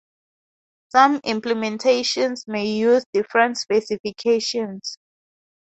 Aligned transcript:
Some 0.89 1.19
implementations 1.21 2.47
may 2.47 2.65
use 2.65 3.05
different 3.13 3.57
specifications. 3.59 4.97